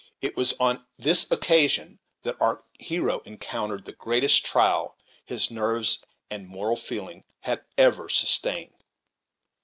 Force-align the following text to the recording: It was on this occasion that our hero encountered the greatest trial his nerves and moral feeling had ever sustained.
It 0.19 0.35
was 0.35 0.55
on 0.59 0.87
this 0.97 1.29
occasion 1.29 1.99
that 2.23 2.41
our 2.41 2.63
hero 2.79 3.19
encountered 3.19 3.85
the 3.85 3.91
greatest 3.91 4.43
trial 4.43 4.97
his 5.23 5.51
nerves 5.51 5.99
and 6.27 6.47
moral 6.47 6.75
feeling 6.75 7.23
had 7.41 7.65
ever 7.77 8.09
sustained. 8.09 8.83